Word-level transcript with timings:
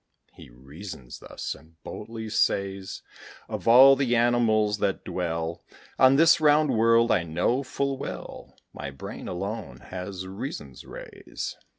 He 0.33 0.49
reasons 0.49 1.19
thus, 1.19 1.53
and 1.53 1.75
boldly 1.83 2.27
says, 2.29 3.03
"Of 3.47 3.67
all 3.67 3.95
the 3.95 4.15
animals 4.15 4.79
that 4.79 5.05
dwell 5.05 5.63
On 5.99 6.15
this 6.15 6.41
round 6.41 6.71
world, 6.71 7.11
I 7.11 7.21
know, 7.21 7.61
full 7.61 7.99
well, 7.99 8.57
My 8.73 8.89
brain 8.89 9.27
alone 9.27 9.77
has 9.91 10.25
reason's 10.25 10.85
rays." 10.85 11.55